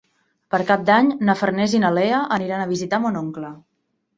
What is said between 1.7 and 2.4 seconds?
i na Lea